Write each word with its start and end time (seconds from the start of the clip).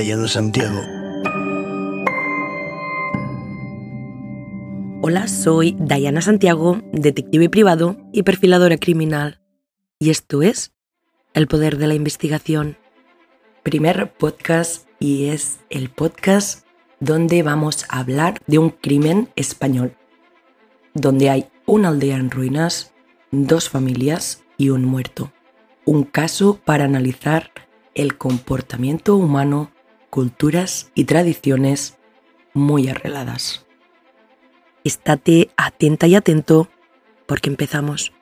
con 0.00 0.06
Diana 0.06 0.28
Santiago. 0.28 0.80
Hola, 5.02 5.28
soy 5.28 5.76
Diana 5.78 6.22
Santiago, 6.22 6.80
detective 6.92 7.50
privado 7.50 7.96
y 8.12 8.22
perfiladora 8.22 8.78
criminal. 8.78 9.40
Y 9.98 10.10
esto 10.10 10.42
es 10.42 10.72
El 11.34 11.48
Poder 11.48 11.76
de 11.76 11.86
la 11.86 11.94
Investigación. 11.94 12.78
Primer 13.62 14.12
podcast 14.12 14.88
y 14.98 15.26
es 15.26 15.60
el 15.68 15.90
podcast 15.90 16.66
donde 17.00 17.42
vamos 17.42 17.84
a 17.90 18.00
hablar 18.00 18.38
de 18.46 18.58
un 18.58 18.70
crimen 18.70 19.28
español, 19.36 19.96
donde 20.94 21.28
hay 21.28 21.46
una 21.66 21.88
aldea 21.88 22.16
en 22.16 22.30
ruinas, 22.30 22.92
dos 23.32 23.68
familias 23.68 24.44
y 24.56 24.70
un 24.70 24.84
muerto. 24.84 25.30
Un 25.84 26.04
caso 26.04 26.58
para 26.64 26.84
analizar 26.84 27.50
el 27.94 28.16
comportamiento 28.16 29.16
humano, 29.16 29.70
culturas 30.10 30.90
y 30.94 31.04
tradiciones 31.04 31.96
muy 32.52 32.88
arregladas. 32.88 33.64
Estate 34.82 35.50
atenta 35.56 36.06
y 36.08 36.16
atento 36.16 36.68
porque 37.26 37.48
empezamos. 37.48 38.12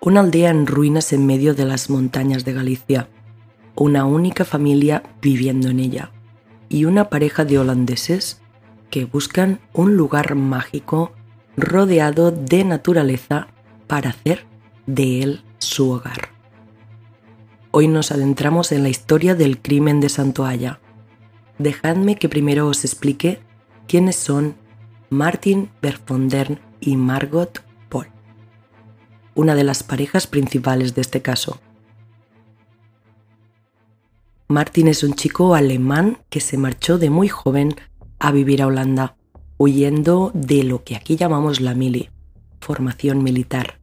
Una 0.00 0.20
aldea 0.20 0.50
en 0.50 0.66
ruinas 0.66 1.12
en 1.12 1.26
medio 1.26 1.54
de 1.54 1.66
las 1.66 1.90
montañas 1.90 2.44
de 2.44 2.54
Galicia, 2.54 3.08
una 3.74 4.06
única 4.06 4.46
familia 4.46 5.02
viviendo 5.20 5.68
en 5.68 5.80
ella 5.80 6.12
y 6.70 6.86
una 6.86 7.10
pareja 7.10 7.44
de 7.44 7.58
holandeses 7.58 8.40
que 8.90 9.04
buscan 9.04 9.60
un 9.74 9.96
lugar 9.96 10.34
mágico 10.34 11.12
rodeado 11.56 12.30
de 12.30 12.64
naturaleza 12.64 13.48
para 13.86 14.10
hacer 14.10 14.46
de 14.88 15.22
él 15.22 15.42
su 15.58 15.90
hogar. 15.90 16.30
Hoy 17.70 17.88
nos 17.88 18.10
adentramos 18.10 18.72
en 18.72 18.82
la 18.82 18.88
historia 18.88 19.34
del 19.34 19.60
crimen 19.60 20.00
de 20.00 20.08
Santoalla. 20.08 20.80
Dejadme 21.58 22.16
que 22.16 22.30
primero 22.30 22.66
os 22.66 22.84
explique 22.84 23.40
quiénes 23.86 24.16
son 24.16 24.56
Martin 25.10 25.70
Verfondern 25.82 26.58
y 26.80 26.96
Margot 26.96 27.62
Paul, 27.90 28.06
una 29.34 29.54
de 29.54 29.64
las 29.64 29.82
parejas 29.82 30.26
principales 30.26 30.94
de 30.94 31.02
este 31.02 31.20
caso. 31.20 31.60
Martin 34.48 34.88
es 34.88 35.04
un 35.04 35.12
chico 35.12 35.54
alemán 35.54 36.18
que 36.30 36.40
se 36.40 36.56
marchó 36.56 36.96
de 36.96 37.10
muy 37.10 37.28
joven 37.28 37.76
a 38.18 38.32
vivir 38.32 38.62
a 38.62 38.68
Holanda, 38.68 39.16
huyendo 39.58 40.30
de 40.32 40.64
lo 40.64 40.82
que 40.82 40.96
aquí 40.96 41.16
llamamos 41.16 41.60
la 41.60 41.74
mili, 41.74 42.08
formación 42.60 43.22
militar, 43.22 43.78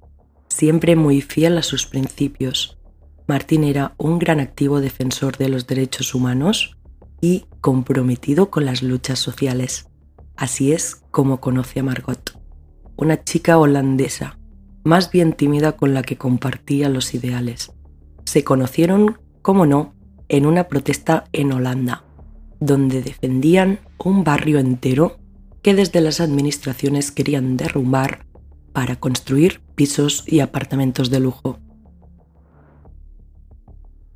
siempre 0.48 0.96
muy 0.96 1.22
fiel 1.22 1.58
a 1.58 1.64
sus 1.64 1.86
principios. 1.86 2.78
Martin 3.28 3.64
era 3.64 3.96
un 3.98 4.20
gran 4.20 4.40
activo 4.40 4.82
defensor 4.82 5.38
de 5.38 5.50
los 5.50 5.68
derechos 5.68 6.14
humanos 6.14 6.78
y 7.22 7.46
comprometido 7.62 8.50
con 8.52 8.66
las 8.66 8.84
luchas 8.84 9.20
sociales. 9.20 9.90
Así 10.36 10.74
es 10.74 11.02
como 11.12 11.40
conoce 11.40 11.80
a 11.80 11.84
Margot, 11.84 12.38
una 12.98 13.24
chica 13.24 13.58
holandesa, 13.58 14.38
más 14.84 15.12
bien 15.12 15.34
tímida 15.34 15.74
con 15.74 15.94
la 15.94 16.04
que 16.04 16.18
compartía 16.18 16.90
los 16.90 17.14
ideales. 17.14 17.72
Se 18.26 18.44
conocieron, 18.44 19.18
como 19.42 19.66
no, 19.66 19.96
en 20.30 20.46
una 20.46 20.68
protesta 20.68 21.26
en 21.34 21.54
Holanda, 21.54 22.04
donde 22.60 23.02
defendían 23.02 23.80
un 23.98 24.24
barrio 24.24 24.60
entero 24.60 25.18
que 25.62 25.74
desde 25.74 26.02
las 26.02 26.20
administraciones 26.20 27.12
querían 27.12 27.58
derrumbar 27.58 28.26
para 28.76 28.98
construir 28.98 29.62
pisos 29.74 30.26
y 30.28 30.42
apartamentos 30.42 31.10
de 31.10 31.22
lujo. 31.22 31.60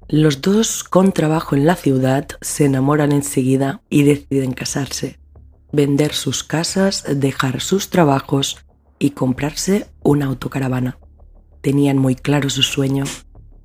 Los 0.10 0.42
dos, 0.42 0.84
con 0.84 1.14
trabajo 1.14 1.56
en 1.56 1.66
la 1.66 1.78
ciudad, 1.78 2.28
se 2.42 2.66
enamoran 2.66 3.14
enseguida 3.14 3.82
y 3.90 4.04
deciden 4.04 4.52
casarse, 4.52 5.18
vender 5.72 6.14
sus 6.14 6.44
casas, 6.44 7.06
dejar 7.08 7.62
sus 7.62 7.90
trabajos 7.90 8.58
y 9.00 9.12
comprarse 9.12 9.88
una 10.04 10.26
autocaravana. 10.26 10.98
Tenían 11.62 11.98
muy 11.98 12.16
claro 12.16 12.50
su 12.50 12.62
sueño, 12.62 13.06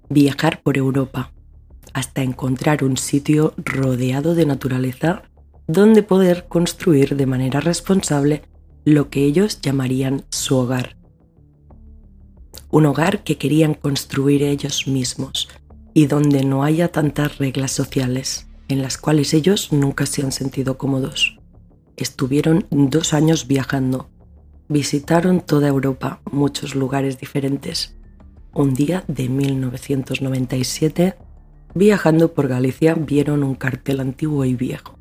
viajar 0.09 0.62
por 0.62 0.78
Europa 0.78 1.32
hasta 1.93 2.22
encontrar 2.22 2.84
un 2.84 2.97
sitio 2.97 3.55
rodeado 3.56 4.37
de 4.37 4.47
naturaleza 4.47 5.22
donde 5.66 6.05
poder 6.05 6.47
construir 6.47 7.16
de 7.16 7.26
manera 7.26 7.59
responsable 7.59 8.43
lo 8.84 9.11
que 9.11 9.25
ellos 9.25 9.61
llamarían 9.61 10.25
su 10.31 10.56
hogar. 10.56 10.97
Un 12.71 12.87
hogar 12.87 13.25
que 13.25 13.39
querían 13.39 13.75
construir 13.75 14.43
ellos 14.43 14.87
mismos 14.87 15.49
y 15.95 16.06
donde 16.06 16.45
no 16.45 16.65
haya 16.65 16.89
tantas 16.89 17.39
reglas 17.39 17.71
sociales 17.73 18.49
en 18.69 18.83
las 18.83 18.99
cuales 18.99 19.34
ellos 19.34 19.73
nunca 19.73 20.06
se 20.06 20.23
han 20.23 20.33
sentido 20.33 20.78
cómodos. 20.78 21.39
Estuvieron 21.97 22.67
dos 22.71 23.15
años 23.15 23.47
viajando, 23.47 24.11
visitaron 24.69 25.41
toda 25.41 25.69
Europa, 25.69 26.21
muchos 26.31 26.75
lugares 26.75 27.19
diferentes. 27.21 27.97
Un 28.53 28.75
día 28.75 29.05
de 29.06 29.28
1997 29.28 31.17
Viajando 31.77 32.34
por 32.34 32.47
Galicia 32.47 32.94
vieron 32.94 33.43
un 33.43 33.56
cartel 33.56 33.99
antiguo 33.99 34.44
y 34.44 34.55
viejo. 34.55 34.97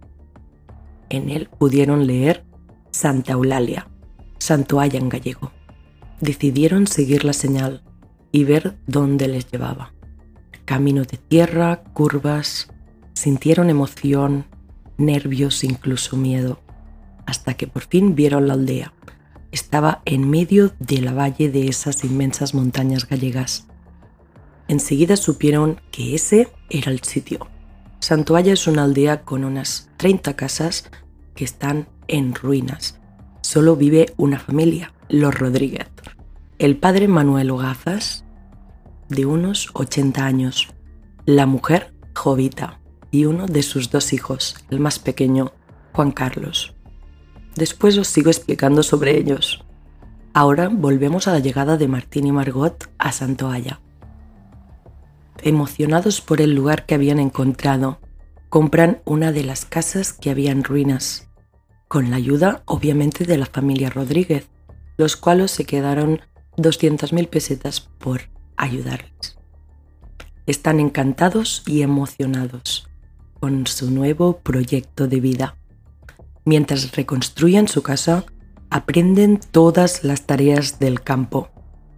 En 1.09 1.29
él 1.29 1.47
pudieron 1.59 2.07
leer 2.07 2.43
Santa 2.93 3.33
Eulalia, 3.33 3.89
Santoalla 4.37 4.97
en 4.97 5.09
gallego. 5.09 5.51
Decidieron 6.21 6.87
seguir 6.87 7.25
la 7.25 7.33
señal 7.33 7.83
y 8.31 8.45
ver 8.45 8.77
dónde 8.87 9.27
les 9.27 9.51
llevaba. 9.51 9.93
Camino 10.63 11.03
de 11.03 11.17
tierra, 11.17 11.83
curvas, 11.91 12.69
sintieron 13.13 13.69
emoción, 13.69 14.45
nervios, 14.97 15.65
incluso 15.65 16.15
miedo, 16.15 16.61
hasta 17.25 17.55
que 17.55 17.67
por 17.67 17.83
fin 17.83 18.15
vieron 18.15 18.47
la 18.47 18.53
aldea. 18.53 18.93
Estaba 19.51 20.01
en 20.05 20.29
medio 20.29 20.71
de 20.79 21.01
la 21.01 21.11
valle 21.13 21.51
de 21.51 21.67
esas 21.67 22.05
inmensas 22.05 22.53
montañas 22.53 23.09
gallegas 23.09 23.67
enseguida 24.67 25.17
supieron 25.17 25.81
que 25.91 26.15
ese 26.15 26.49
era 26.69 26.91
el 26.91 27.01
sitio. 27.01 27.47
Santoalla 27.99 28.53
es 28.53 28.67
una 28.67 28.83
aldea 28.83 29.21
con 29.23 29.43
unas 29.43 29.89
30 29.97 30.35
casas 30.35 30.89
que 31.35 31.45
están 31.45 31.87
en 32.08 32.36
ruinas. 32.36 33.00
Solo 33.41 33.75
vive 33.75 34.14
una 34.18 34.40
familia, 34.40 34.94
los 35.09 35.38
Rodríguez. 35.38 35.90
El 36.59 36.78
padre 36.78 37.08
Manuel 37.08 37.52
Ogazas, 37.52 38.25
de 39.09 39.25
unos 39.25 39.69
80 39.74 40.25
años. 40.25 40.69
La 41.25 41.46
mujer, 41.46 41.94
Jovita, 42.16 42.80
y 43.12 43.25
uno 43.25 43.46
de 43.46 43.64
sus 43.64 43.91
dos 43.91 44.14
hijos, 44.14 44.56
el 44.69 44.80
más 44.80 45.00
pequeño, 45.00 45.52
Juan 45.94 46.12
Carlos. 46.12 46.75
Después 47.56 47.97
os 47.97 48.08
sigo 48.08 48.30
explicando 48.30 48.84
sobre 48.84 49.18
ellos. 49.18 49.64
Ahora 50.34 50.70
volvemos 50.70 51.28
a 51.28 51.34
la 51.34 51.40
llegada 51.40 51.78
de 51.78 51.88
Martín 51.88 52.25
y 52.25 52.31
Margot 52.31 52.90
a 52.97 53.12
Santoalla 53.12 53.80
emocionados 55.44 56.22
por 56.22 56.41
el 56.41 56.56
lugar 56.56 56.85
que 56.85 56.96
habían 56.96 57.20
encontrado, 57.20 57.99
compran 58.49 59.02
una 59.06 59.32
de 59.32 59.44
las 59.44 59.66
casas 59.66 60.14
que 60.14 60.29
había 60.29 60.52
en 60.52 60.64
ruinas, 60.64 61.29
con 61.93 62.09
la 62.09 62.16
ayuda 62.16 62.63
obviamente 62.66 63.23
de 63.23 63.37
la 63.37 63.45
familia 63.45 63.91
Rodríguez, 63.91 64.49
los 64.97 65.16
cuales 65.16 65.51
se 65.51 65.66
quedaron 65.66 66.22
200.000 66.57 67.28
pesetas 67.28 67.81
por 67.81 68.31
ayudarles. 68.57 69.37
Están 70.47 70.79
encantados 70.79 71.61
y 71.67 71.84
emocionados 71.84 72.90
con 73.40 73.67
su 73.67 73.91
nuevo 73.91 74.40
proyecto 74.40 75.07
de 75.07 75.19
vida. 75.19 75.55
Mientras 76.45 76.95
reconstruyen 76.95 77.67
su 77.67 77.84
casa, 77.84 78.25
aprenden 78.72 79.39
todas 79.51 80.03
las 80.03 80.23
tareas 80.23 80.79
del 80.79 80.99
campo, 80.99 81.51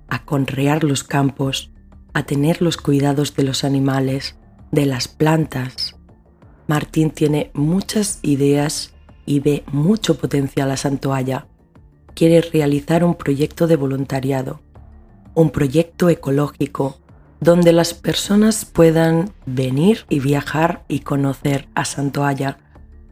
a 0.10 0.26
conrear 0.26 0.84
los 0.84 1.06
campos, 1.06 1.72
a 2.14 2.24
tener 2.24 2.62
los 2.62 2.76
cuidados 2.76 3.34
de 3.38 3.44
los 3.44 3.64
animales, 3.64 4.36
de 4.74 4.88
las 4.88 5.08
plantas. 5.08 5.96
Martín 6.68 7.12
tiene 7.12 7.50
muchas 7.54 8.20
ideas 8.24 8.92
y 9.26 9.40
ve 9.40 9.64
mucho 9.72 10.18
potencial 10.18 10.72
a 10.72 10.78
Santoalla. 10.78 11.48
Quiere 12.14 12.42
realizar 12.42 13.04
un 13.04 13.16
proyecto 13.16 13.68
de 13.68 13.76
voluntariado, 13.76 14.62
un 15.34 15.50
proyecto 15.50 16.10
ecológico, 16.10 17.00
donde 17.42 17.74
las 17.74 17.94
personas 17.94 18.66
puedan 18.66 19.32
venir 19.46 20.06
y 20.10 20.20
viajar 20.20 20.86
y 20.88 21.00
conocer 21.00 21.68
a 21.76 21.86
Santoalla. 21.86 22.60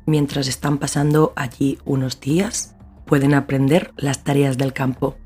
Mientras 0.05 0.47
están 0.47 0.77
pasando 0.77 1.33
allí 1.35 1.77
unos 1.85 2.19
días, 2.19 2.75
pueden 3.05 3.33
aprender 3.33 3.91
las 3.97 4.23
tareas 4.23 4.57
del 4.57 4.73
campo. 4.73 5.17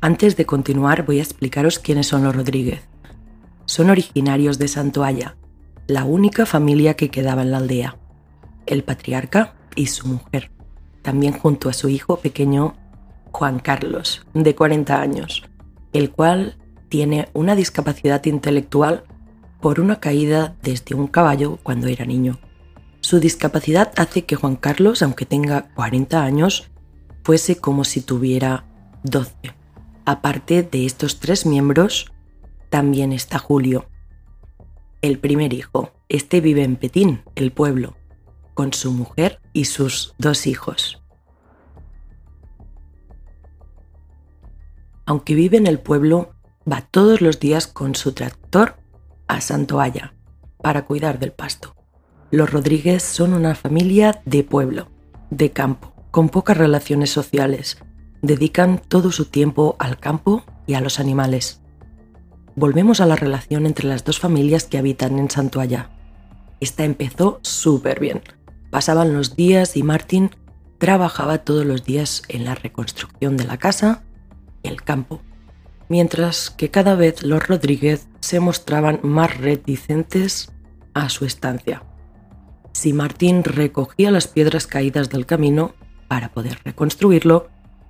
Antes 0.00 0.36
de 0.36 0.44
continuar 0.44 1.06
voy 1.06 1.18
a 1.20 1.22
explicaros 1.22 1.78
quiénes 1.78 2.06
son 2.06 2.24
los 2.24 2.36
Rodríguez 2.36 2.82
son 3.66 3.90
originarios 3.90 4.58
de 4.58 4.68
Santoalla, 4.68 5.36
la 5.88 6.04
única 6.04 6.46
familia 6.46 6.94
que 6.94 7.10
quedaba 7.10 7.42
en 7.42 7.50
la 7.50 7.58
aldea, 7.58 7.96
el 8.64 8.82
patriarca 8.84 9.54
y 9.76 9.86
su 9.86 10.08
mujer. 10.08 10.50
también 11.02 11.38
junto 11.38 11.68
a 11.68 11.72
su 11.72 11.88
hijo 11.88 12.16
pequeño 12.16 12.74
Juan 13.30 13.60
Carlos, 13.60 14.26
de 14.34 14.56
40 14.56 15.00
años, 15.00 15.44
el 15.92 16.10
cual 16.10 16.56
tiene 16.88 17.28
una 17.32 17.54
discapacidad 17.54 18.24
intelectual 18.24 19.04
por 19.60 19.78
una 19.78 20.00
caída 20.00 20.56
desde 20.62 20.96
un 20.96 21.06
caballo 21.06 21.60
cuando 21.62 21.86
era 21.86 22.04
niño. 22.04 22.40
Su 23.00 23.20
discapacidad 23.20 23.92
hace 23.96 24.24
que 24.24 24.34
Juan 24.34 24.56
Carlos, 24.56 25.00
aunque 25.02 25.26
tenga 25.26 25.68
40 25.74 26.24
años, 26.24 26.70
fuese 27.22 27.56
como 27.56 27.84
si 27.84 28.00
tuviera 28.00 28.64
12. 29.04 29.32
Aparte 30.04 30.64
de 30.64 30.86
estos 30.86 31.20
tres 31.20 31.46
miembros, 31.46 32.12
también 32.68 33.12
está 33.12 33.38
Julio, 33.38 33.86
el 35.02 35.18
primer 35.18 35.52
hijo. 35.52 35.92
Este 36.08 36.40
vive 36.40 36.62
en 36.62 36.76
Petín, 36.76 37.22
el 37.34 37.52
pueblo, 37.52 37.96
con 38.56 38.72
su 38.72 38.90
mujer 38.90 39.38
y 39.52 39.66
sus 39.66 40.14
dos 40.18 40.46
hijos. 40.46 41.02
Aunque 45.04 45.34
vive 45.34 45.58
en 45.58 45.66
el 45.66 45.78
pueblo, 45.78 46.32
va 46.70 46.80
todos 46.80 47.20
los 47.20 47.38
días 47.38 47.66
con 47.66 47.94
su 47.94 48.12
tractor 48.12 48.76
a 49.28 49.42
Santoalla 49.42 50.14
para 50.62 50.86
cuidar 50.86 51.18
del 51.18 51.32
pasto. 51.32 51.76
Los 52.30 52.50
Rodríguez 52.50 53.02
son 53.02 53.34
una 53.34 53.54
familia 53.54 54.22
de 54.24 54.42
pueblo, 54.42 54.88
de 55.30 55.52
campo, 55.52 55.92
con 56.10 56.30
pocas 56.30 56.56
relaciones 56.56 57.10
sociales. 57.10 57.76
Dedican 58.22 58.80
todo 58.88 59.12
su 59.12 59.26
tiempo 59.26 59.76
al 59.78 59.98
campo 59.98 60.44
y 60.66 60.74
a 60.74 60.80
los 60.80 60.98
animales. 60.98 61.60
Volvemos 62.54 63.02
a 63.02 63.06
la 63.06 63.16
relación 63.16 63.66
entre 63.66 63.86
las 63.86 64.02
dos 64.02 64.18
familias 64.18 64.64
que 64.64 64.78
habitan 64.78 65.18
en 65.18 65.30
Santoalla. 65.30 65.90
Esta 66.58 66.84
empezó 66.84 67.38
súper 67.42 68.00
bien. 68.00 68.22
Pasaban 68.70 69.14
los 69.14 69.36
días 69.36 69.76
y 69.76 69.82
Martín 69.82 70.30
trabajaba 70.78 71.38
todos 71.38 71.64
los 71.64 71.84
días 71.84 72.22
en 72.28 72.44
la 72.44 72.54
reconstrucción 72.54 73.36
de 73.36 73.44
la 73.44 73.56
casa 73.56 74.02
y 74.62 74.68
el 74.68 74.82
campo 74.82 75.22
mientras 75.88 76.50
que 76.50 76.70
cada 76.70 76.94
vez 76.94 77.22
los 77.22 77.46
Rodríguez 77.46 78.08
se 78.20 78.40
mostraban 78.40 79.00
más 79.02 79.36
reticentes 79.38 80.52
a 80.94 81.08
su 81.08 81.24
estancia. 81.24 81.82
Si 82.72 82.92
Martín 82.92 83.44
recogía 83.44 84.10
las 84.10 84.26
piedras 84.26 84.66
caídas 84.66 85.10
del 85.10 85.26
camino 85.26 85.74
para 86.08 86.32
poder 86.32 86.60
reconstruirlo, 86.64 87.48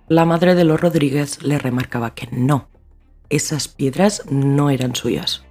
la 0.08 0.25
madre 0.25 0.55
de 0.55 0.64
los 0.64 0.81
Rodríguez 0.81 1.43
le 1.43 1.58
remarcaba 1.58 2.14
que 2.14 2.28
no, 2.31 2.69
esas 3.28 3.69
piedras 3.69 4.23
no 4.31 4.70
eran 4.70 4.94
suyas. 4.94 5.44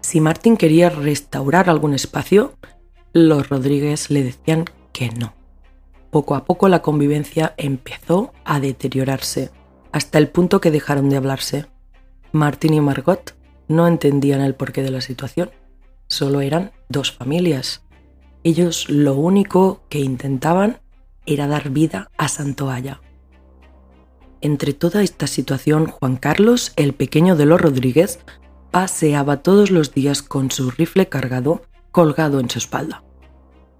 Si 0.00 0.20
Martín 0.20 0.56
quería 0.56 0.88
restaurar 0.88 1.68
algún 1.68 1.92
espacio, 1.92 2.54
los 3.12 3.48
Rodríguez 3.48 4.10
le 4.10 4.22
decían 4.22 4.64
que 4.92 5.10
no. 5.10 5.34
Poco 6.10 6.34
a 6.34 6.44
poco 6.44 6.68
la 6.68 6.82
convivencia 6.82 7.54
empezó 7.56 8.32
a 8.44 8.60
deteriorarse, 8.60 9.50
hasta 9.92 10.18
el 10.18 10.28
punto 10.28 10.60
que 10.60 10.70
dejaron 10.70 11.08
de 11.08 11.16
hablarse. 11.16 11.66
Martín 12.32 12.74
y 12.74 12.80
Margot 12.80 13.34
no 13.68 13.86
entendían 13.86 14.40
el 14.40 14.54
porqué 14.54 14.82
de 14.82 14.90
la 14.90 15.00
situación. 15.00 15.50
Solo 16.08 16.40
eran 16.40 16.72
dos 16.88 17.12
familias. 17.12 17.82
Ellos 18.42 18.88
lo 18.88 19.14
único 19.14 19.82
que 19.88 20.00
intentaban 20.00 20.80
era 21.26 21.46
dar 21.46 21.70
vida 21.70 22.10
a 22.16 22.28
Santoalla. 22.28 23.00
Entre 24.40 24.72
toda 24.72 25.02
esta 25.02 25.26
situación, 25.26 25.86
Juan 25.86 26.16
Carlos, 26.16 26.72
el 26.76 26.94
pequeño 26.94 27.36
de 27.36 27.46
los 27.46 27.60
Rodríguez, 27.60 28.20
paseaba 28.70 29.42
todos 29.42 29.70
los 29.70 29.92
días 29.92 30.22
con 30.22 30.50
su 30.50 30.70
rifle 30.70 31.08
cargado 31.08 31.62
colgado 31.92 32.40
en 32.40 32.50
su 32.50 32.58
espalda. 32.58 33.02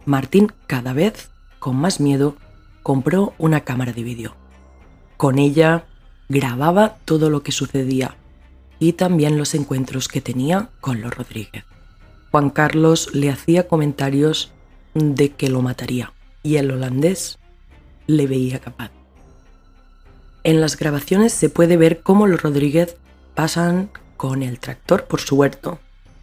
Martín, 0.05 0.53
cada 0.67 0.93
vez 0.93 1.31
con 1.59 1.77
más 1.77 2.01
miedo, 2.01 2.37
compró 2.83 3.35
una 3.39 3.61
cámara 3.61 3.93
de 3.93 4.03
vídeo. 4.03 4.35
Con 5.17 5.39
ella 5.39 5.85
grababa 6.29 6.97
todo 7.05 7.29
lo 7.29 7.43
que 7.43 7.53
sucedía 7.53 8.17
y 8.79 8.95
también 8.95 9.37
los 9.37 9.55
encuentros 9.55 10.09
que 10.09 10.21
tenía 10.21 10.71
con 10.81 11.03
los 11.03 11.15
Rodríguez. 11.15 11.65
Juan 12.31 12.51
Carlos 12.51 13.11
le 13.13 13.31
hacía 13.31 13.69
comentarios 13.69 14.53
de 14.95 15.31
que 15.31 15.51
lo 15.51 15.61
mataría 15.63 16.13
y 16.43 16.57
el 16.57 16.71
holandés 16.71 17.39
le 18.07 18.27
veía 18.27 18.61
capaz. 18.61 18.91
En 20.43 20.61
las 20.61 20.77
grabaciones 20.77 21.33
se 21.33 21.51
puede 21.51 21.77
ver 21.77 22.01
cómo 22.01 22.27
los 22.27 22.43
Rodríguez 22.43 22.97
pasan 23.35 23.91
con 24.17 24.43
el 24.43 24.59
tractor 24.59 25.05
por 25.05 25.21
su 25.21 25.37
huerto, 25.37 25.79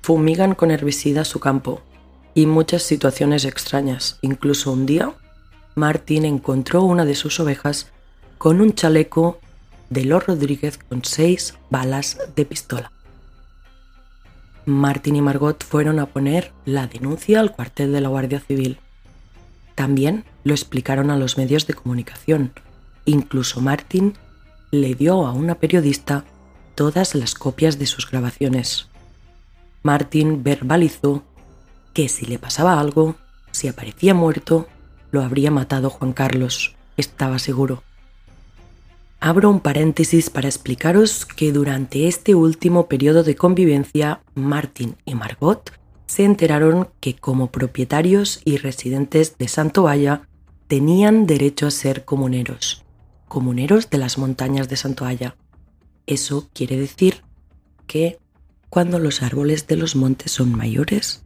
fumigan 0.07 0.56
con 0.56 0.71
herbicida 0.71 1.25
su 1.25 1.42
campo 1.42 1.81
y 2.33 2.45
muchas 2.45 2.83
situaciones 2.83 3.44
extrañas. 3.44 4.19
Incluso 4.21 4.71
un 4.71 4.86
día, 4.86 5.13
Martín 5.75 6.24
encontró 6.24 6.83
una 6.83 7.04
de 7.04 7.13
sus 7.13 7.42
ovejas 7.42 7.92
con 8.38 8.62
un 8.62 8.74
chaleco 8.74 9.42
de 9.89 10.06
los 10.06 10.25
Rodríguez 10.25 10.77
con 10.77 11.04
seis 11.04 11.56
balas 11.69 12.19
de 12.38 12.45
pistola. 12.45 12.94
Martín 14.65 15.18
y 15.18 15.21
Margot 15.21 15.62
fueron 15.62 16.00
a 16.00 16.06
poner 16.06 16.53
la 16.63 16.88
denuncia 16.88 17.42
al 17.42 17.51
cuartel 17.51 17.92
de 17.92 18.00
la 18.00 18.07
Guardia 18.07 18.39
Civil. 18.39 18.80
También 19.75 20.24
lo 20.45 20.53
explicaron 20.53 21.12
a 21.12 21.18
los 21.18 21.38
medios 21.38 21.68
de 21.68 21.74
comunicación. 21.74 22.53
Incluso 23.03 23.60
Martín 23.60 24.13
le 24.71 24.95
dio 24.95 25.27
a 25.27 25.33
una 25.33 25.56
periodista 25.56 26.24
todas 26.75 27.13
las 27.13 27.36
copias 27.36 27.77
de 27.77 27.88
sus 27.88 28.10
grabaciones. 28.10 28.88
Martín 29.88 30.44
verbalizó 30.44 31.24
que 31.94 32.10
si 32.10 32.25
le 32.25 32.39
pasaba 32.39 32.78
algo, 32.78 33.16
si 33.51 33.69
aparecía 33.69 34.13
muerto, 34.13 34.68
lo 35.12 35.22
habría 35.22 35.50
matado 35.50 35.89
Juan 35.89 36.12
Carlos, 36.12 36.75
estaba 36.98 37.39
seguro. 37.39 37.84
Abro 39.22 39.50
un 39.50 39.62
paréntesis 39.62 40.30
para 40.30 40.50
explicaros 40.50 41.25
que 41.25 41.54
durante 41.54 42.10
este 42.10 42.36
último 42.36 42.88
periodo 42.88 43.24
de 43.24 43.38
convivencia, 43.38 44.19
Martin 44.36 44.98
y 45.06 45.16
Margot 45.16 45.72
se 46.06 46.25
enteraron 46.25 46.89
que 47.00 47.15
como 47.15 47.50
propietarios 47.50 48.41
y 48.44 48.58
residentes 48.58 49.38
de 49.38 49.48
Santo 49.48 49.84
Valla 49.84 50.27
tenían 50.67 51.27
derecho 51.27 51.65
a 51.65 51.72
ser 51.72 52.03
comuneros, 52.03 52.84
comuneros 53.29 53.89
de 53.89 54.00
las 54.00 54.17
montañas 54.17 54.67
de 54.67 54.75
Santo 54.75 55.06
Santoalla. 55.06 55.38
Eso 56.08 56.50
quiere 56.53 56.77
decir 56.77 57.24
que 57.88 58.20
cuando 58.77 59.00
los 59.00 59.24
árboles 59.24 59.65
de 59.65 59.75
los 59.75 59.96
montes 59.96 60.34
son 60.34 60.55
mayores, 60.55 61.24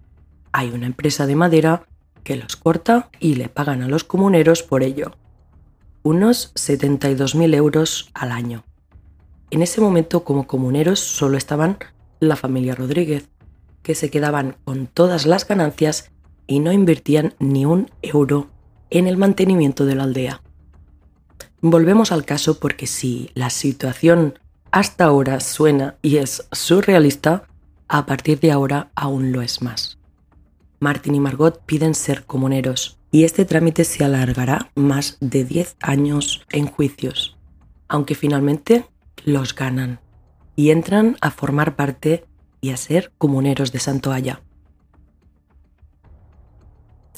hay 0.53 0.69
una 0.69 0.85
empresa 0.85 1.27
de 1.27 1.35
madera 1.35 1.85
que 2.23 2.37
los 2.37 2.55
corta 2.55 3.09
y 3.19 3.35
le 3.35 3.49
pagan 3.49 3.81
a 3.81 3.89
los 3.89 4.05
comuneros 4.05 4.63
por 4.63 4.83
ello 4.83 5.17
unos 6.01 6.53
72.000 6.53 7.53
euros 7.53 8.09
al 8.13 8.31
año. 8.31 8.63
En 9.49 9.61
ese 9.61 9.81
momento 9.81 10.23
como 10.23 10.47
comuneros 10.47 11.01
solo 11.01 11.37
estaban 11.37 11.77
la 12.21 12.37
familia 12.37 12.73
Rodríguez, 12.73 13.27
que 13.83 13.95
se 13.95 14.09
quedaban 14.09 14.55
con 14.63 14.87
todas 14.87 15.25
las 15.25 15.45
ganancias 15.45 16.09
y 16.47 16.61
no 16.61 16.71
invertían 16.71 17.33
ni 17.37 17.65
un 17.65 17.91
euro 18.01 18.47
en 18.89 19.07
el 19.07 19.17
mantenimiento 19.17 19.85
de 19.85 19.95
la 19.95 20.03
aldea. 20.03 20.41
Volvemos 21.59 22.13
al 22.13 22.23
caso 22.23 22.61
porque 22.61 22.87
si 22.87 23.29
la 23.33 23.49
situación 23.49 24.39
hasta 24.71 25.05
ahora 25.05 25.39
suena 25.39 25.95
y 26.01 26.17
es 26.17 26.47
surrealista, 26.51 27.43
a 27.87 28.05
partir 28.05 28.39
de 28.39 28.51
ahora 28.51 28.91
aún 28.95 29.31
lo 29.31 29.41
es 29.41 29.61
más. 29.61 29.97
Martín 30.79 31.13
y 31.13 31.19
Margot 31.19 31.61
piden 31.65 31.93
ser 31.93 32.25
comuneros, 32.25 32.97
y 33.11 33.25
este 33.25 33.45
trámite 33.45 33.83
se 33.83 34.05
alargará 34.05 34.71
más 34.73 35.17
de 35.19 35.43
10 35.43 35.75
años 35.81 36.45
en 36.49 36.65
juicios, 36.65 37.37
aunque 37.89 38.15
finalmente 38.15 38.85
los 39.25 39.53
ganan 39.53 39.99
y 40.55 40.71
entran 40.71 41.17
a 41.21 41.29
formar 41.29 41.75
parte 41.75 42.25
y 42.61 42.71
a 42.71 42.77
ser 42.77 43.11
comuneros 43.17 43.71
de 43.71 43.79
Santoalla. 43.79 44.41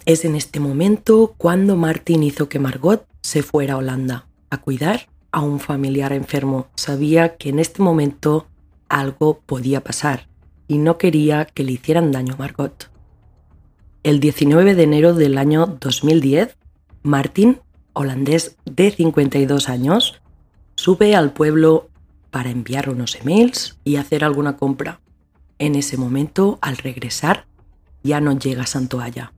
Es 0.05 0.25
en 0.25 0.35
este 0.35 0.59
momento 0.59 1.35
cuando 1.37 1.75
Martín 1.75 2.23
hizo 2.23 2.49
que 2.49 2.59
Margot 2.59 3.05
se 3.21 3.43
fuera 3.43 3.75
a 3.75 3.77
Holanda 3.77 4.27
a 4.49 4.57
cuidar 4.57 5.07
a 5.33 5.41
un 5.41 5.59
familiar 5.59 6.13
enfermo. 6.13 6.67
Sabía 6.75 7.35
que 7.35 7.49
en 7.49 7.59
este 7.59 7.81
momento 7.81 8.47
algo 8.87 9.41
podía 9.45 9.83
pasar 9.83 10.29
y 10.67 10.77
no 10.77 10.97
quería 10.97 11.45
que 11.45 11.63
le 11.63 11.73
hicieran 11.73 12.13
daño 12.13 12.35
a 12.35 12.37
Margot. 12.37 12.89
El 14.03 14.19
19 14.19 14.75
de 14.75 14.83
enero 14.83 15.13
del 15.13 15.37
año 15.37 15.65
2010, 15.65 16.55
Martin, 17.01 17.59
holandés 17.93 18.57
de 18.65 18.91
52 18.91 19.69
años, 19.69 20.21
sube 20.75 21.15
al 21.15 21.33
pueblo 21.33 21.89
para 22.29 22.49
enviar 22.49 22.89
unos 22.89 23.15
emails 23.15 23.77
y 23.83 23.95
hacer 23.97 24.23
alguna 24.23 24.55
compra. 24.57 25.01
En 25.57 25.75
ese 25.75 25.97
momento, 25.97 26.59
al 26.61 26.77
regresar, 26.77 27.47
ya 28.03 28.21
no 28.21 28.37
llega 28.37 28.67
Santoalla. 28.67 29.33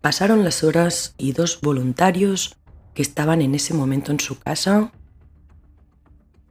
Pasaron 0.00 0.44
las 0.44 0.64
horas 0.64 1.14
y 1.18 1.32
dos 1.32 1.60
voluntarios 1.60 2.56
que 2.94 3.02
estaban 3.02 3.42
en 3.42 3.54
ese 3.54 3.74
momento 3.74 4.12
en 4.12 4.20
su 4.20 4.38
casa, 4.38 4.92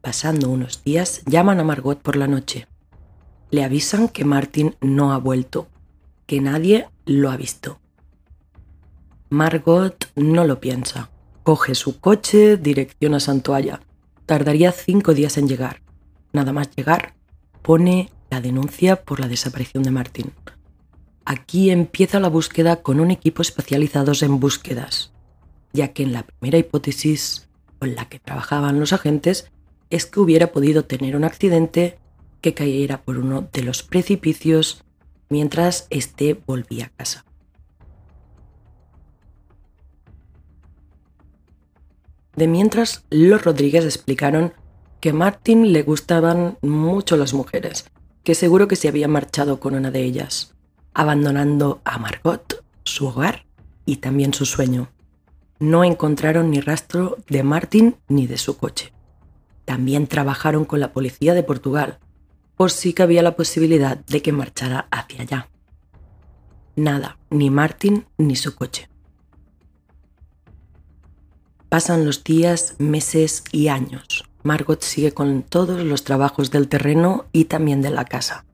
pasando 0.06 0.52
unos 0.52 0.84
días, 0.84 1.24
llaman 1.26 1.60
a 1.60 1.64
Margot 1.64 2.00
por 2.00 2.16
la 2.16 2.28
noche. 2.28 2.68
Le 3.50 3.64
avisan 3.64 4.08
que 4.08 4.24
Martin 4.24 4.76
no 4.80 5.14
ha 5.14 5.18
vuelto 5.18 5.68
que 6.28 6.40
nadie 6.42 6.88
lo 7.08 7.32
ha 7.32 7.38
visto. 7.38 7.80
Margot 9.30 10.12
no 10.16 10.46
lo 10.46 10.60
piensa 10.60 11.10
Coge 11.42 11.74
su 11.74 12.00
coche, 12.00 12.56
dirección 12.58 13.16
a 13.16 13.20
Santoalla. 13.20 13.82
Tardaría 14.28 14.72
cinco 14.72 15.16
días 15.16 15.40
en 15.40 15.48
llegar. 15.48 15.82
Nada 16.34 16.54
más 16.54 16.70
llegar, 16.76 17.16
pone 17.64 18.12
la 18.30 18.42
denuncia 18.42 19.02
por 19.02 19.20
la 19.20 19.28
desaparición 19.28 19.82
de 19.82 19.90
Martín. 19.90 20.34
Aquí 21.26 21.72
empieza 21.72 22.20
la 22.20 22.30
búsqueda 22.30 22.84
con 22.84 23.00
un 23.00 23.10
equipo 23.10 23.42
especializados 23.42 24.22
en 24.22 24.40
búsquedas, 24.40 25.14
ya 25.74 25.94
que 25.94 26.04
en 26.04 26.14
la 26.14 26.28
primera 26.28 26.60
hipótesis 26.60 27.48
con 27.80 27.96
la 27.96 28.08
que 28.08 28.20
trabajaban 28.20 28.80
los 28.80 28.94
agentes 28.94 29.52
es 29.89 30.06
que 30.06 30.20
hubiera 30.20 30.51
podido 30.51 30.86
tener 30.86 31.15
un 31.15 31.24
accidente 31.24 31.98
que 32.42 32.54
cayera 32.54 33.01
por 33.01 33.18
uno 33.18 33.48
de 33.51 33.63
los 33.63 33.84
precipicios 33.84 34.84
mientras 35.30 35.88
éste 35.89 36.39
volvía 36.46 36.86
a 36.86 36.89
casa. 36.89 37.25
De 42.36 42.48
mientras, 42.48 43.06
los 43.10 43.44
Rodríguez 43.44 43.86
explicaron 43.86 44.54
que 45.00 45.10
a 45.12 45.13
Martin 45.13 45.72
le 45.72 45.84
gustaban 45.84 46.58
mucho 46.62 47.15
las 47.15 47.34
mujeres, 47.34 47.86
que 48.24 48.36
seguro 48.36 48.68
que 48.68 48.75
se 48.75 48.88
había 48.88 49.08
marchado 49.08 49.60
con 49.60 49.75
una 49.75 49.92
de 49.92 50.04
ellas, 50.04 50.54
abandonando 50.94 51.82
a 51.86 51.98
Margot, 51.98 52.63
su 52.84 53.08
hogar 53.08 53.46
y 53.86 53.98
también 53.98 54.34
su 54.34 54.46
sueño. 54.46 54.89
No 55.60 55.84
encontraron 55.84 56.51
ni 56.51 56.60
rastro 56.60 57.18
de 57.30 57.44
Martin 57.44 57.96
ni 58.10 58.27
de 58.27 58.38
su 58.38 58.58
coche. 58.58 58.95
También 59.65 60.07
trabajaron 60.07 60.65
con 60.65 60.79
la 60.79 60.93
policía 60.93 61.34
de 61.34 61.43
Portugal, 61.43 62.00
por 62.55 62.72
si 62.72 62.93
cabía 62.93 63.22
la 63.22 63.36
posibilidad 63.36 63.98
de 63.98 64.22
que 64.22 64.31
marchara 64.31 64.88
hacia 64.91 65.24
allá. 65.24 65.50
Nada, 66.75 67.17
ni 67.29 67.50
Martin 67.50 68.05
ni 68.17 68.36
su 68.36 68.55
coche. 68.55 68.89
Pasan 71.69 72.05
los 72.05 72.24
días, 72.24 72.75
meses 72.77 73.43
y 73.51 73.67
años. 73.67 74.25
Margot 74.43 74.81
sigue 74.81 75.12
con 75.12 75.43
todos 75.43 75.84
los 75.84 76.03
trabajos 76.03 76.51
del 76.51 76.67
terreno 76.67 77.25
y 77.31 77.45
también 77.45 77.81
de 77.81 77.89
la 77.89 78.05
casa. 78.05 78.45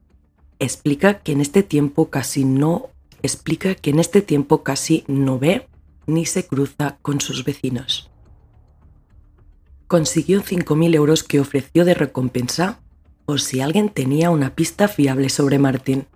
Explica 0.58 1.20
que 1.20 1.32
en 1.32 1.40
este 1.40 1.62
tiempo 1.62 2.08
casi 2.08 2.44
no 2.44 2.88
explica 3.22 3.74
que 3.74 3.90
en 3.90 3.98
este 4.00 4.22
tiempo 4.22 4.62
casi 4.62 5.04
no 5.06 5.38
ve 5.38 5.68
ni 6.06 6.26
se 6.26 6.46
cruza 6.46 6.98
con 7.02 7.20
sus 7.20 7.44
vecinos. 7.44 8.11
Consiguió 9.92 10.42
5.000 10.42 10.94
euros 10.94 11.22
que 11.22 11.38
ofreció 11.38 11.84
de 11.84 11.92
recompensa 11.92 12.80
por 13.26 13.42
si 13.42 13.60
alguien 13.60 13.90
tenía 13.90 14.30
una 14.30 14.54
pista 14.54 14.88
fiable 14.88 15.28
sobre 15.28 15.58
Martín. 15.58 16.06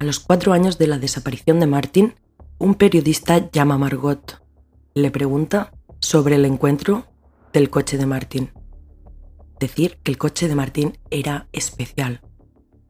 A 0.00 0.04
los 0.04 0.18
cuatro 0.18 0.54
años 0.54 0.76
de 0.76 0.88
la 0.88 0.98
desaparición 0.98 1.60
de 1.60 1.68
Martín, 1.68 2.14
un 2.58 2.74
periodista 2.74 3.48
llama 3.52 3.76
a 3.76 3.78
Margot. 3.78 4.42
Le 4.94 5.12
pregunta 5.12 5.72
sobre 6.00 6.34
el 6.34 6.46
encuentro 6.46 7.06
del 7.52 7.70
coche 7.70 7.96
de 7.96 8.06
Martín. 8.06 8.50
Decir 9.60 9.98
que 10.02 10.10
el 10.10 10.18
coche 10.18 10.48
de 10.48 10.56
Martín 10.56 10.98
era 11.10 11.46
especial. 11.52 12.22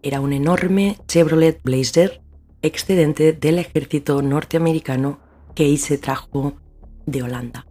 Era 0.01 0.23
un 0.23 0.33
enorme 0.33 0.97
Chevrolet 1.09 1.61
Blazer 1.63 2.23
excedente 2.63 3.35
del 3.35 3.59
ejército 3.59 4.23
norteamericano 4.23 5.21
que 5.55 5.77
se 5.77 5.99
trajo 5.99 6.57
de 7.07 7.23
Holanda. 7.23 7.67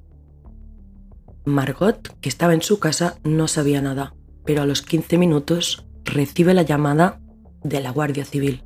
Margot, 1.45 2.19
que 2.19 2.29
estaba 2.29 2.53
en 2.53 2.61
su 2.61 2.79
casa, 2.79 3.17
no 3.23 3.47
sabía 3.47 3.81
nada, 3.81 4.15
pero 4.45 4.61
a 4.61 4.65
los 4.65 4.81
15 4.81 5.17
minutos 5.17 5.87
recibe 6.03 6.53
la 6.53 6.63
llamada 6.63 7.19
de 7.63 7.79
la 7.79 7.91
Guardia 7.91 8.25
Civil 8.25 8.63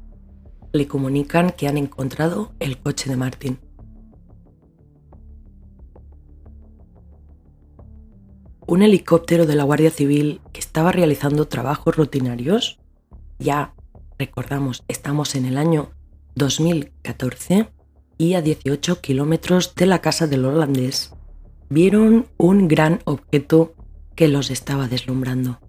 le 0.76 0.88
comunican 0.88 1.52
que 1.52 1.68
han 1.68 1.78
encontrado 1.78 2.54
el 2.60 2.78
coche 2.78 3.10
de 3.10 3.16
Martin. 3.16 3.60
Un 8.68 8.82
helicóptero 8.82 9.46
de 9.46 9.56
la 9.56 9.64
Guardia 9.64 9.92
Civil 9.92 10.42
que 10.52 10.60
estaba 10.60 10.92
realizando 10.92 11.48
trabajos 11.48 11.96
rutinarios, 11.96 12.80
ya 13.40 13.74
recordamos, 14.18 14.84
estamos 14.88 15.36
en 15.36 15.46
el 15.46 15.58
año 15.58 15.92
2014 16.36 17.70
y 18.18 18.34
a 18.36 18.42
18 18.42 19.02
kilómetros 19.02 19.76
de 19.76 19.86
la 19.86 20.00
casa 20.00 20.28
del 20.28 20.46
holandés, 20.46 21.14
vieron 21.70 22.28
un 22.38 22.68
gran 22.68 23.00
objeto 23.06 23.76
que 24.16 24.28
los 24.28 24.50
estaba 24.52 24.88
deslumbrando. 24.88 25.60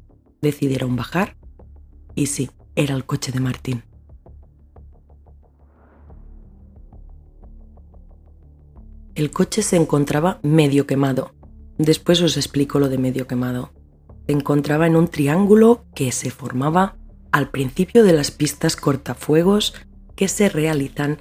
Decidieron 0.41 0.97
bajar 0.97 1.37
y 2.15 2.26
sí, 2.26 2.50
era 2.75 2.95
el 2.95 3.05
coche 3.05 3.33
de 3.33 3.41
Martín. 3.41 3.83
El 9.15 9.31
coche 9.31 9.62
se 9.62 9.76
encontraba 9.76 10.41
medio 10.43 10.87
quemado. 10.87 11.33
Después 11.79 12.21
os 12.21 12.37
explico 12.37 12.79
lo 12.79 12.88
de 12.88 12.99
medio 12.99 13.26
quemado. 13.26 13.73
Se 14.26 14.33
encontraba 14.33 14.87
en 14.87 14.95
un 14.95 15.09
triángulo 15.09 15.87
que 15.95 16.12
se 16.12 16.31
formaba 16.31 16.99
al 17.33 17.50
principio 17.50 18.05
de 18.05 18.12
las 18.12 18.31
pistas 18.31 18.76
cortafuegos 18.76 19.75
que 20.17 20.29
se 20.29 20.49
realizan 20.49 21.19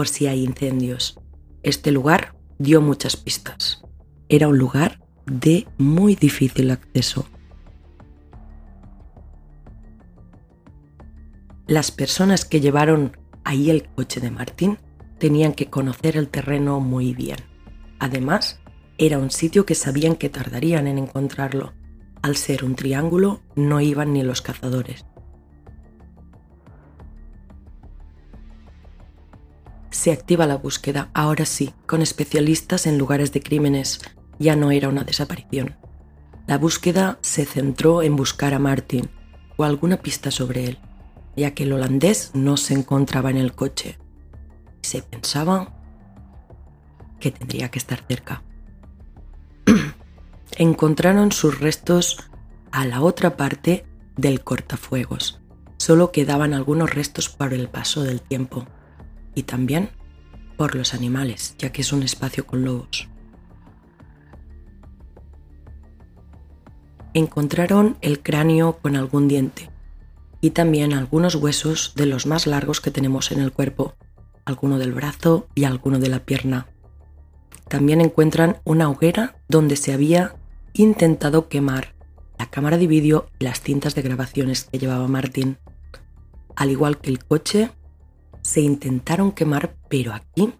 por 0.00 0.08
si 0.08 0.26
hay 0.26 0.44
incendios. 0.44 1.20
Este 1.62 1.90
lugar 1.90 2.34
dio 2.58 2.80
muchas 2.80 3.18
pistas. 3.18 3.82
Era 4.30 4.48
un 4.48 4.56
lugar 4.56 4.98
de 5.26 5.68
muy 5.76 6.14
difícil 6.14 6.70
acceso. 6.70 7.26
Las 11.66 11.90
personas 11.90 12.46
que 12.46 12.62
llevaron 12.62 13.14
ahí 13.44 13.68
el 13.68 13.90
coche 13.90 14.20
de 14.20 14.30
Martín 14.30 14.78
tenían 15.18 15.52
que 15.52 15.66
conocer 15.66 16.16
el 16.16 16.28
terreno 16.30 16.80
muy 16.80 17.12
bien. 17.12 17.36
Además, 17.98 18.58
era 18.96 19.18
un 19.18 19.30
sitio 19.30 19.66
que 19.66 19.74
sabían 19.74 20.16
que 20.16 20.30
tardarían 20.30 20.86
en 20.86 20.96
encontrarlo. 20.96 21.74
Al 22.22 22.36
ser 22.36 22.64
un 22.64 22.74
triángulo, 22.74 23.42
no 23.54 23.82
iban 23.82 24.14
ni 24.14 24.22
los 24.22 24.40
cazadores. 24.40 25.04
Se 29.90 30.12
activa 30.12 30.46
la 30.46 30.56
búsqueda, 30.56 31.10
ahora 31.14 31.44
sí, 31.44 31.74
con 31.86 32.02
especialistas 32.02 32.86
en 32.86 32.98
lugares 32.98 33.32
de 33.32 33.42
crímenes. 33.42 34.00
Ya 34.38 34.56
no 34.56 34.70
era 34.70 34.88
una 34.88 35.04
desaparición. 35.04 35.76
La 36.46 36.58
búsqueda 36.58 37.18
se 37.22 37.44
centró 37.44 38.02
en 38.02 38.16
buscar 38.16 38.54
a 38.54 38.58
Martin 38.58 39.10
o 39.56 39.64
alguna 39.64 39.98
pista 39.98 40.30
sobre 40.30 40.64
él, 40.64 40.78
ya 41.36 41.52
que 41.52 41.64
el 41.64 41.72
holandés 41.72 42.30
no 42.34 42.56
se 42.56 42.74
encontraba 42.74 43.30
en 43.30 43.36
el 43.36 43.52
coche 43.52 43.98
se 44.82 45.02
pensaba 45.02 45.72
que 47.18 47.30
tendría 47.30 47.70
que 47.70 47.78
estar 47.78 48.04
cerca. 48.06 48.42
Encontraron 50.56 51.32
sus 51.32 51.60
restos 51.60 52.30
a 52.72 52.86
la 52.86 53.02
otra 53.02 53.36
parte 53.36 53.86
del 54.16 54.42
cortafuegos. 54.42 55.40
Solo 55.76 56.12
quedaban 56.12 56.54
algunos 56.54 56.94
restos 56.94 57.28
por 57.28 57.54
el 57.54 57.68
paso 57.68 58.02
del 58.02 58.20
tiempo 58.20 58.66
y 59.34 59.44
también 59.44 59.90
por 60.56 60.74
los 60.74 60.94
animales, 60.94 61.54
ya 61.58 61.72
que 61.72 61.82
es 61.82 61.92
un 61.92 62.02
espacio 62.02 62.46
con 62.46 62.64
lobos. 62.64 63.08
Encontraron 67.14 67.96
el 68.02 68.22
cráneo 68.22 68.78
con 68.78 68.94
algún 68.94 69.26
diente 69.26 69.70
y 70.40 70.50
también 70.50 70.92
algunos 70.92 71.34
huesos 71.34 71.92
de 71.96 72.06
los 72.06 72.26
más 72.26 72.46
largos 72.46 72.80
que 72.80 72.90
tenemos 72.90 73.32
en 73.32 73.40
el 73.40 73.52
cuerpo, 73.52 73.94
alguno 74.44 74.78
del 74.78 74.92
brazo 74.92 75.48
y 75.54 75.64
alguno 75.64 75.98
de 75.98 76.08
la 76.08 76.20
pierna. 76.20 76.66
También 77.68 78.00
encuentran 78.00 78.58
una 78.64 78.88
hoguera 78.88 79.36
donde 79.48 79.76
se 79.76 79.92
había 79.92 80.36
intentado 80.72 81.48
quemar 81.48 81.94
la 82.38 82.46
cámara 82.46 82.78
de 82.78 82.86
vídeo 82.86 83.28
y 83.38 83.44
las 83.44 83.60
cintas 83.60 83.94
de 83.94 84.02
grabaciones 84.02 84.64
que 84.64 84.78
llevaba 84.78 85.06
Martín. 85.08 85.58
Al 86.56 86.70
igual 86.70 86.98
que 86.98 87.10
el 87.10 87.24
coche, 87.24 87.70
se 88.42 88.60
intentaron 88.60 89.32
quemar, 89.32 89.76
pero 89.88 90.12
aquí 90.12 90.52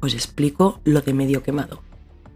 os 0.00 0.14
explico 0.14 0.80
lo 0.84 1.00
de 1.00 1.14
medio 1.14 1.42
quemado. 1.42 1.82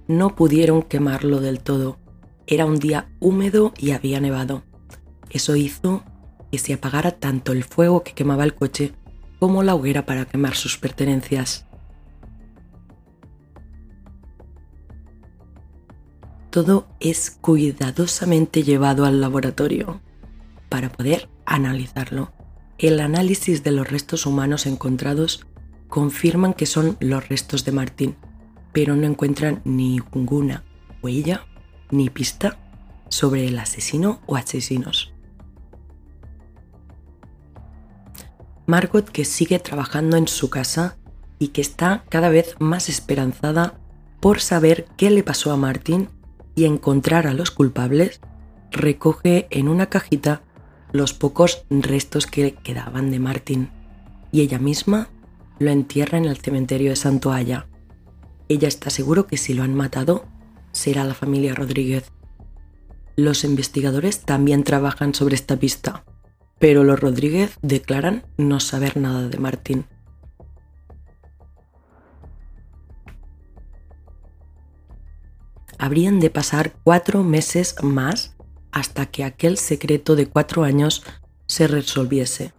No 0.09 0.35
pudieron 0.35 0.83
quemarlo 0.83 1.41
del 1.41 1.61
todo. 1.61 1.99
Era 2.47 2.67
un 2.67 2.79
día 2.79 3.09
húmedo 3.21 3.73
y 3.79 3.93
había 3.93 4.21
nevado. 4.21 4.65
Eso 5.31 5.57
hizo 5.57 6.03
que 6.51 6.59
se 6.59 6.75
apagara 6.75 7.13
tanto 7.13 7.53
el 7.53 7.65
fuego 7.65 8.03
que 8.03 8.13
quemaba 8.13 8.45
el 8.45 8.55
coche 8.55 8.93
como 9.39 9.63
la 9.63 9.75
hoguera 9.75 10.05
para 10.05 10.27
quemar 10.27 10.55
sus 10.55 10.77
pertenencias. 10.77 11.67
Todo 16.51 16.87
es 17.01 17.31
cuidadosamente 17.31 18.63
llevado 18.63 19.07
al 19.07 19.23
laboratorio 19.23 20.03
para 20.69 20.93
poder 20.93 21.31
analizarlo. 21.47 22.31
El 22.79 23.00
análisis 23.00 23.62
de 23.62 23.71
los 23.71 23.88
restos 23.88 24.26
humanos 24.26 24.67
encontrados 24.67 25.47
confirman 25.88 26.55
que 26.55 26.67
son 26.67 26.97
los 27.00 27.29
restos 27.29 27.64
de 27.64 27.73
Martín, 27.73 28.17
pero 28.73 28.97
no 28.97 29.07
encuentran 29.07 29.61
ninguna 29.64 30.64
huella 31.02 31.47
ni 31.91 32.09
pista 32.11 32.59
sobre 33.09 33.47
el 33.47 33.59
asesino 33.59 34.21
o 34.26 34.37
asesinos. 34.37 35.12
Margot, 38.67 39.09
que 39.09 39.25
sigue 39.25 39.59
trabajando 39.59 40.17
en 40.17 40.29
su 40.29 40.49
casa 40.49 40.97
y 41.38 41.49
que 41.49 41.61
está 41.61 42.05
cada 42.09 42.31
vez 42.31 42.57
más 42.59 42.88
esperanzada 42.88 43.79
por 44.21 44.41
saber 44.41 44.87
qué 44.97 45.11
le 45.11 45.23
pasó 45.23 45.52
a 45.52 45.57
Martin 45.57 46.09
y 46.55 46.64
encontrar 46.64 47.26
a 47.26 47.35
los 47.35 47.50
culpables, 47.50 48.21
recoge 48.71 49.47
en 49.50 49.69
una 49.69 49.87
cajita 49.87 50.43
los 50.93 51.15
pocos 51.15 51.65
restos 51.71 52.27
que 52.27 52.55
quedaban 52.55 53.11
de 53.11 53.19
Martin 53.19 53.71
y 54.31 54.43
ella 54.43 54.59
misma 54.59 55.09
lo 55.59 55.71
entierra 55.71 56.19
en 56.19 56.27
el 56.27 56.37
cementerio 56.37 56.91
de 56.91 56.97
Santoalla. 56.97 57.67
Ella 58.49 58.69
está 58.69 58.91
seguro 58.91 59.27
que 59.27 59.37
si 59.37 59.55
lo 59.55 59.63
han 59.63 59.75
matado 59.75 60.27
será 60.73 61.05
la 61.05 61.15
familia 61.15 61.55
Rodríguez. 61.55 62.13
Los 63.17 63.45
investigadores 63.45 64.21
también 64.21 64.65
trabajan 64.65 65.15
sobre 65.15 65.35
esta 65.35 65.57
pista, 65.57 66.05
pero 66.59 66.85
los 66.85 66.99
Rodríguez 66.99 67.59
declaran 67.63 68.25
no 68.37 68.61
saber 68.61 68.97
nada 68.97 69.29
de 69.29 69.39
Martín. 69.39 69.87
Habrían 75.79 76.21
de 76.21 76.31
pasar 76.31 76.75
cuatro 76.85 77.23
meses 77.25 77.75
más 77.83 78.37
hasta 78.73 79.07
que 79.07 79.23
aquel 79.23 79.59
secreto 79.59 80.17
de 80.17 80.26
cuatro 80.26 80.64
años 80.64 81.05
se 81.47 81.69
resolviese. 81.69 82.52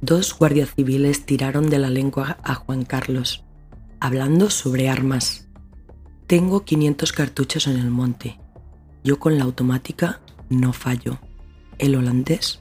Dos 0.00 0.36
guardias 0.38 0.72
civiles 0.74 1.26
tiraron 1.26 1.68
de 1.68 1.78
la 1.78 1.90
lengua 1.90 2.38
a 2.42 2.54
Juan 2.54 2.84
Carlos, 2.84 3.44
hablando 3.98 4.48
sobre 4.48 4.88
armas. 4.88 5.48
Tengo 6.26 6.64
500 6.64 7.12
cartuchos 7.12 7.66
en 7.66 7.76
el 7.76 7.90
monte. 7.90 8.40
Yo 9.02 9.18
con 9.18 9.36
la 9.36 9.44
automática 9.44 10.20
no 10.48 10.72
fallo. 10.72 11.18
El 11.78 11.96
holandés 11.96 12.60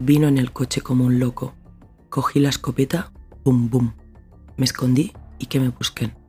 vino 0.00 0.28
en 0.28 0.38
el 0.38 0.52
coche 0.52 0.80
como 0.80 1.04
un 1.04 1.20
loco. 1.20 1.54
Cogí 2.10 2.40
la 2.40 2.48
escopeta, 2.48 3.12
bum 3.44 3.70
bum. 3.70 3.92
Me 4.56 4.64
escondí 4.64 5.12
y 5.38 5.46
que 5.46 5.60
me 5.60 5.68
busquen. 5.68 6.25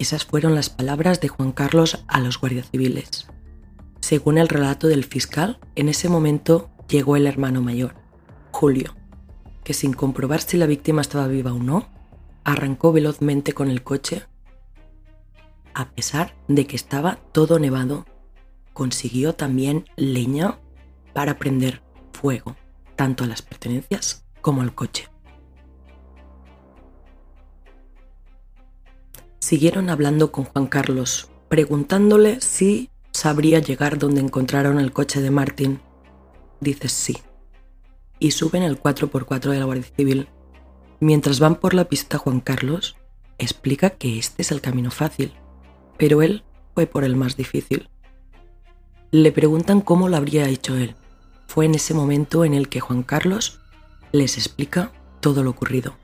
Esas 0.00 0.24
fueron 0.24 0.54
las 0.54 0.70
palabras 0.70 1.20
de 1.20 1.28
Juan 1.28 1.52
Carlos 1.52 2.02
a 2.08 2.20
los 2.20 2.40
guardias 2.40 2.70
civiles. 2.70 3.26
Según 4.00 4.38
el 4.38 4.48
relato 4.48 4.88
del 4.88 5.04
fiscal, 5.04 5.58
en 5.74 5.90
ese 5.90 6.08
momento 6.08 6.70
llegó 6.88 7.16
el 7.16 7.26
hermano 7.26 7.60
mayor, 7.60 7.96
Julio, 8.50 8.96
que 9.62 9.74
sin 9.74 9.92
comprobar 9.92 10.40
si 10.40 10.56
la 10.56 10.64
víctima 10.64 11.02
estaba 11.02 11.26
viva 11.26 11.52
o 11.52 11.58
no, 11.58 11.86
arrancó 12.44 12.92
velozmente 12.92 13.52
con 13.52 13.68
el 13.68 13.82
coche. 13.82 14.22
A 15.74 15.90
pesar 15.90 16.34
de 16.48 16.66
que 16.66 16.76
estaba 16.76 17.16
todo 17.32 17.58
nevado, 17.58 18.06
consiguió 18.72 19.34
también 19.34 19.84
leña 19.96 20.60
para 21.12 21.38
prender 21.38 21.82
fuego, 22.14 22.56
tanto 22.96 23.24
a 23.24 23.26
las 23.26 23.42
pertenencias 23.42 24.24
como 24.40 24.62
al 24.62 24.74
coche. 24.74 25.10
Siguieron 29.50 29.90
hablando 29.90 30.30
con 30.30 30.44
Juan 30.44 30.68
Carlos, 30.68 31.28
preguntándole 31.48 32.40
si 32.40 32.88
sabría 33.10 33.58
llegar 33.58 33.98
donde 33.98 34.20
encontraron 34.20 34.78
el 34.78 34.92
coche 34.92 35.20
de 35.20 35.32
Martín. 35.32 35.80
Dices 36.60 36.92
sí. 36.92 37.18
Y 38.20 38.30
suben 38.30 38.62
el 38.62 38.80
4x4 38.80 39.50
de 39.50 39.58
la 39.58 39.64
Guardia 39.64 39.90
Civil. 39.96 40.28
Mientras 41.00 41.40
van 41.40 41.56
por 41.56 41.74
la 41.74 41.86
pista, 41.86 42.16
Juan 42.16 42.38
Carlos 42.38 42.94
explica 43.38 43.90
que 43.90 44.20
este 44.20 44.42
es 44.42 44.52
el 44.52 44.60
camino 44.60 44.92
fácil, 44.92 45.32
pero 45.98 46.22
él 46.22 46.44
fue 46.76 46.86
por 46.86 47.02
el 47.02 47.16
más 47.16 47.36
difícil. 47.36 47.88
Le 49.10 49.32
preguntan 49.32 49.80
cómo 49.80 50.08
lo 50.08 50.16
habría 50.16 50.48
hecho 50.48 50.76
él. 50.76 50.94
Fue 51.48 51.64
en 51.64 51.74
ese 51.74 51.92
momento 51.92 52.44
en 52.44 52.54
el 52.54 52.68
que 52.68 52.78
Juan 52.78 53.02
Carlos 53.02 53.58
les 54.12 54.38
explica 54.38 54.92
todo 55.18 55.42
lo 55.42 55.50
ocurrido. 55.50 55.96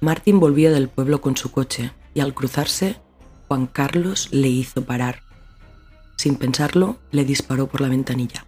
Martín 0.00 0.38
volvía 0.38 0.70
del 0.70 0.88
pueblo 0.88 1.20
con 1.20 1.36
su 1.36 1.50
coche 1.50 1.90
y 2.18 2.20
al 2.20 2.34
cruzarse, 2.34 2.96
Juan 3.46 3.68
Carlos 3.68 4.30
le 4.32 4.48
hizo 4.48 4.84
parar. 4.84 5.22
Sin 6.16 6.34
pensarlo, 6.34 6.98
le 7.12 7.24
disparó 7.24 7.68
por 7.68 7.80
la 7.80 7.88
ventanilla. 7.88 8.44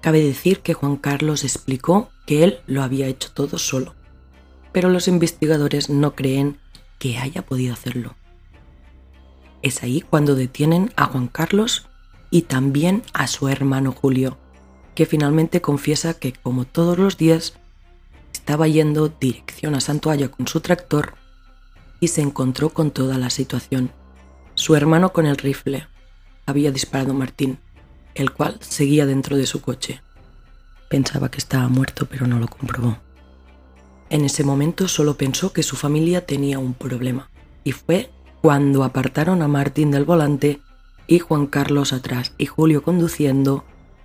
Cabe 0.00 0.24
decir 0.24 0.58
que 0.58 0.74
Juan 0.74 0.96
Carlos 0.96 1.44
explicó 1.44 2.10
que 2.26 2.42
él 2.42 2.58
lo 2.66 2.82
había 2.82 3.06
hecho 3.06 3.30
todo 3.30 3.58
solo, 3.58 3.94
pero 4.72 4.88
los 4.88 5.06
investigadores 5.06 5.88
no 5.88 6.16
creen 6.16 6.58
que 6.98 7.18
haya 7.18 7.42
podido 7.42 7.72
hacerlo. 7.72 8.16
Es 9.62 9.84
ahí 9.84 10.00
cuando 10.00 10.34
detienen 10.34 10.92
a 10.96 11.04
Juan 11.04 11.28
Carlos 11.28 11.86
y 12.32 12.42
también 12.42 13.04
a 13.12 13.28
su 13.28 13.46
hermano 13.46 13.92
Julio, 13.92 14.36
que 14.96 15.06
finalmente 15.06 15.60
confiesa 15.60 16.14
que, 16.14 16.32
como 16.32 16.64
todos 16.64 16.98
los 16.98 17.16
días, 17.16 17.56
estaba 18.46 18.68
yendo 18.68 19.08
dirección 19.08 19.74
a 19.74 19.80
Santuario 19.80 20.30
con 20.30 20.46
su 20.46 20.60
tractor 20.60 21.14
y 21.98 22.06
se 22.06 22.20
encontró 22.20 22.70
con 22.70 22.92
toda 22.92 23.18
la 23.18 23.28
situación. 23.28 23.90
Su 24.54 24.76
hermano 24.76 25.12
con 25.12 25.26
el 25.26 25.36
rifle 25.36 25.88
había 26.46 26.70
disparado 26.70 27.10
a 27.10 27.14
Martín, 27.14 27.58
el 28.14 28.30
cual 28.30 28.56
seguía 28.60 29.04
dentro 29.04 29.36
de 29.36 29.46
su 29.46 29.62
coche. 29.62 30.00
Pensaba 30.88 31.28
que 31.28 31.38
estaba 31.38 31.66
muerto, 31.68 32.06
pero 32.06 32.28
no 32.28 32.38
lo 32.38 32.46
comprobó. 32.46 32.98
En 34.10 34.24
ese 34.24 34.44
momento 34.44 34.86
solo 34.86 35.16
pensó 35.16 35.52
que 35.52 35.64
su 35.64 35.74
familia 35.74 36.24
tenía 36.24 36.60
un 36.60 36.74
problema, 36.74 37.28
y 37.64 37.72
fue 37.72 38.12
cuando 38.42 38.84
apartaron 38.84 39.42
a 39.42 39.48
Martín 39.48 39.90
del 39.90 40.04
volante 40.04 40.60
y 41.08 41.18
Juan 41.18 41.48
Carlos 41.48 41.92
atrás 41.92 42.32
y 42.38 42.46
Julio 42.46 42.84
conduciendo, 42.84 43.64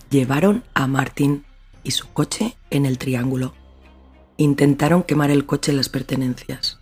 llevaron 0.09 0.63
a 0.73 0.87
Martín 0.87 1.45
y 1.83 1.91
su 1.91 2.11
coche 2.11 2.57
en 2.71 2.87
el 2.87 2.97
triángulo 2.97 3.53
intentaron 4.41 5.03
quemar 5.03 5.31
el 5.31 5.45
coche 5.45 5.71
y 5.71 5.75
las 5.75 5.89
pertenencias. 5.89 6.79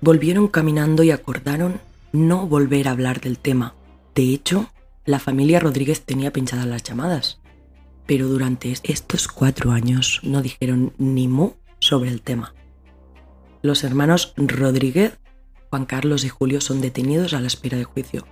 Volvieron 0.00 0.48
caminando 0.48 1.02
y 1.02 1.10
acordaron 1.10 1.80
no 2.12 2.46
volver 2.46 2.88
a 2.88 2.90
hablar 2.90 3.20
del 3.20 3.38
tema. 3.38 3.74
De 4.14 4.24
hecho, 4.34 4.70
la 5.04 5.18
familia 5.18 5.60
Rodríguez 5.60 6.02
tenía 6.02 6.32
pinchadas 6.32 6.66
las 6.66 6.82
llamadas, 6.82 7.40
pero 8.06 8.28
durante 8.28 8.74
estos 8.82 9.28
cuatro 9.28 9.72
años 9.72 10.20
no 10.22 10.42
dijeron 10.42 10.92
ni 10.98 11.28
mu 11.28 11.52
sobre 11.78 12.10
el 12.10 12.22
tema. 12.22 12.54
Los 13.62 13.84
hermanos 13.84 14.34
Rodríguez, 14.36 15.18
Juan 15.70 15.86
Carlos 15.86 16.24
y 16.24 16.28
Julio, 16.28 16.60
son 16.60 16.80
detenidos 16.80 17.32
a 17.32 17.40
la 17.40 17.46
espera 17.46 17.78
de 17.78 17.84
juicio. 17.84 18.26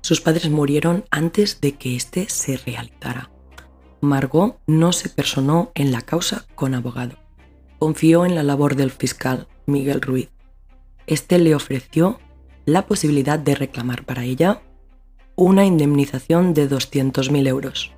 Sus 0.00 0.20
padres 0.20 0.48
murieron 0.48 1.04
antes 1.10 1.60
de 1.60 1.72
que 1.72 1.96
éste 1.96 2.28
se 2.28 2.56
realizara. 2.56 3.30
Margot 4.00 4.58
no 4.66 4.92
se 4.92 5.08
personó 5.08 5.72
en 5.74 5.90
la 5.90 6.02
causa 6.02 6.46
con 6.54 6.74
abogado. 6.74 7.16
Confió 7.78 8.24
en 8.24 8.34
la 8.34 8.42
labor 8.42 8.76
del 8.76 8.90
fiscal 8.90 9.48
Miguel 9.66 10.00
Ruiz. 10.00 10.30
Este 11.06 11.38
le 11.38 11.54
ofreció 11.54 12.20
la 12.64 12.86
posibilidad 12.86 13.38
de 13.38 13.54
reclamar 13.54 14.04
para 14.04 14.24
ella 14.24 14.62
una 15.34 15.64
indemnización 15.64 16.54
de 16.54 16.68
200.000 16.68 17.46
euros. 17.48 17.92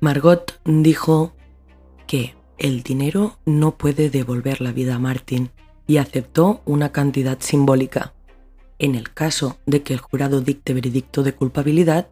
Margot 0.00 0.60
dijo 0.64 1.32
que 2.06 2.34
el 2.58 2.82
dinero 2.82 3.38
no 3.46 3.76
puede 3.76 4.10
devolver 4.10 4.60
la 4.60 4.72
vida 4.72 4.96
a 4.96 4.98
Martin 4.98 5.50
y 5.86 5.96
aceptó 5.96 6.62
una 6.64 6.92
cantidad 6.92 7.38
simbólica. 7.40 8.12
En 8.78 8.94
el 8.94 9.12
caso 9.12 9.58
de 9.66 9.82
que 9.82 9.94
el 9.94 10.00
jurado 10.00 10.40
dicte 10.40 10.74
veredicto 10.74 11.22
de 11.22 11.34
culpabilidad, 11.34 12.08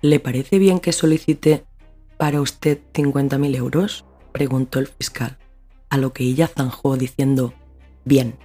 ¿Le 0.00 0.20
parece 0.20 0.58
bien 0.58 0.78
que 0.78 0.92
solicite 0.92 1.64
para 2.16 2.40
usted 2.40 2.78
50.000 2.94 3.56
euros? 3.56 4.04
preguntó 4.32 4.78
el 4.78 4.86
fiscal, 4.86 5.38
a 5.88 5.96
lo 5.96 6.12
que 6.12 6.22
ella 6.22 6.46
zanjó 6.46 6.96
diciendo, 6.96 7.54
bien. 8.04 8.36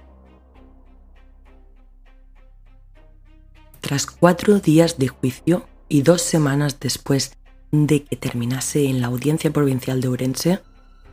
Tras 3.80 4.06
cuatro 4.06 4.58
días 4.58 4.98
de 4.98 5.08
juicio 5.08 5.66
y 5.88 6.02
dos 6.02 6.22
semanas 6.22 6.80
después 6.80 7.36
de 7.70 8.02
que 8.02 8.16
terminase 8.16 8.86
en 8.86 9.00
la 9.00 9.08
audiencia 9.08 9.52
provincial 9.52 10.00
de 10.00 10.08
Ourense, 10.08 10.60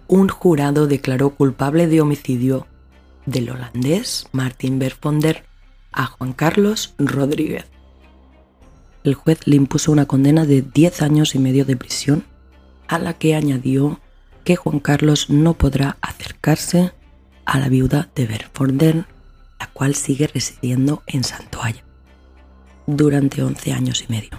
un 0.08 0.30
jurado 0.30 0.88
declaró 0.88 1.36
culpable 1.36 1.86
de 1.88 2.01
homicidio 2.01 2.65
del 3.27 3.51
holandés 3.51 4.27
Martin 4.32 4.80
Berfonder 4.80 5.43
a 5.91 6.06
Juan 6.08 6.34
Carlos 6.34 6.95
Rodríguez 6.97 7.65
el 9.03 9.15
juez 9.15 9.39
le 9.45 9.55
impuso 9.55 9.91
una 9.91 10.05
condena 10.05 10.45
de 10.45 10.61
10 10.61 11.01
años 11.01 11.35
y 11.35 11.39
medio 11.39 11.65
de 11.65 11.75
prisión, 11.75 12.25
a 12.87 12.99
la 12.99 13.13
que 13.13 13.35
añadió 13.35 13.99
que 14.43 14.55
Juan 14.55 14.79
Carlos 14.79 15.29
no 15.29 15.53
podrá 15.53 15.97
acercarse 16.01 16.93
a 17.45 17.59
la 17.59 17.69
viuda 17.69 18.09
de 18.15 18.27
Berforden, 18.27 19.05
la 19.59 19.67
cual 19.67 19.95
sigue 19.95 20.27
residiendo 20.27 21.03
en 21.07 21.23
Santoalla 21.23 21.83
durante 22.87 23.43
11 23.43 23.73
años 23.73 24.03
y 24.07 24.11
medio. 24.11 24.31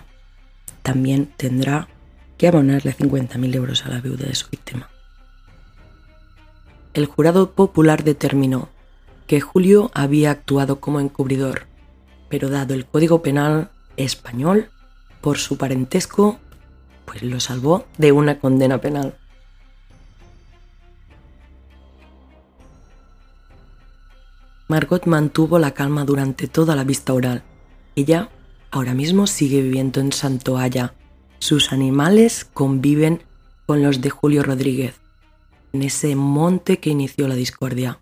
También 0.82 1.32
tendrá 1.36 1.88
que 2.36 2.48
abonarle 2.48 2.94
50.000 2.94 3.54
euros 3.54 3.86
a 3.86 3.88
la 3.88 4.00
viuda 4.00 4.26
de 4.26 4.34
su 4.34 4.48
víctima. 4.50 4.88
El 6.94 7.06
jurado 7.06 7.52
popular 7.52 8.04
determinó 8.04 8.68
que 9.26 9.40
Julio 9.40 9.90
había 9.94 10.30
actuado 10.30 10.80
como 10.80 11.00
encubridor, 11.00 11.66
pero 12.28 12.50
dado 12.50 12.74
el 12.74 12.84
Código 12.84 13.22
Penal 13.22 13.70
español 14.04 14.70
por 15.20 15.38
su 15.38 15.56
parentesco, 15.56 16.38
pues 17.04 17.22
lo 17.22 17.40
salvó 17.40 17.86
de 17.98 18.12
una 18.12 18.38
condena 18.38 18.78
penal. 18.78 19.16
Margot 24.68 25.04
mantuvo 25.06 25.58
la 25.58 25.72
calma 25.72 26.04
durante 26.04 26.48
toda 26.48 26.74
la 26.74 26.84
vista 26.84 27.12
oral. 27.12 27.42
Ella 27.94 28.30
ahora 28.70 28.94
mismo 28.94 29.26
sigue 29.26 29.60
viviendo 29.60 30.00
en 30.00 30.12
Santoalla. 30.12 30.94
Sus 31.38 31.72
animales 31.72 32.46
conviven 32.52 33.22
con 33.66 33.82
los 33.82 34.00
de 34.00 34.10
Julio 34.10 34.42
Rodríguez, 34.42 35.00
en 35.72 35.82
ese 35.82 36.16
monte 36.16 36.78
que 36.78 36.90
inició 36.90 37.28
la 37.28 37.34
discordia. 37.34 38.00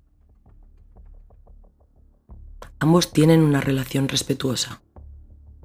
Ambos 2.79 3.13
tienen 3.13 3.41
una 3.41 3.61
relación 3.61 4.09
respetuosa. 4.09 4.81